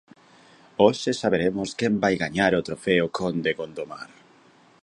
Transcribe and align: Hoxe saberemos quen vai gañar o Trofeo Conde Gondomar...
Hoxe 0.83 1.11
saberemos 1.21 1.69
quen 1.79 1.93
vai 2.03 2.15
gañar 2.23 2.51
o 2.59 2.65
Trofeo 2.67 3.05
Conde 3.17 3.51
Gondomar... 3.59 4.09